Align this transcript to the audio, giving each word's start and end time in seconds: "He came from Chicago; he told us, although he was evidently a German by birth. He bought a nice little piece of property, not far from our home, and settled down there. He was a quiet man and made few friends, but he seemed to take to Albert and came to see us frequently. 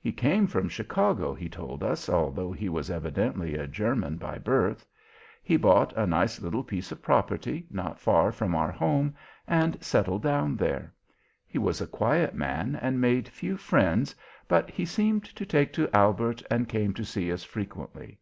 "He 0.00 0.10
came 0.10 0.48
from 0.48 0.68
Chicago; 0.68 1.32
he 1.32 1.48
told 1.48 1.84
us, 1.84 2.08
although 2.08 2.50
he 2.50 2.68
was 2.68 2.90
evidently 2.90 3.54
a 3.54 3.68
German 3.68 4.16
by 4.16 4.36
birth. 4.36 4.84
He 5.44 5.56
bought 5.56 5.92
a 5.96 6.08
nice 6.08 6.40
little 6.40 6.64
piece 6.64 6.90
of 6.90 7.00
property, 7.02 7.68
not 7.70 8.00
far 8.00 8.32
from 8.32 8.56
our 8.56 8.72
home, 8.72 9.14
and 9.46 9.80
settled 9.80 10.24
down 10.24 10.56
there. 10.56 10.92
He 11.46 11.58
was 11.58 11.80
a 11.80 11.86
quiet 11.86 12.34
man 12.34 12.74
and 12.74 13.00
made 13.00 13.28
few 13.28 13.56
friends, 13.56 14.12
but 14.48 14.70
he 14.70 14.84
seemed 14.84 15.22
to 15.26 15.46
take 15.46 15.72
to 15.74 15.88
Albert 15.96 16.42
and 16.50 16.68
came 16.68 16.92
to 16.94 17.04
see 17.04 17.30
us 17.32 17.44
frequently. 17.44 18.18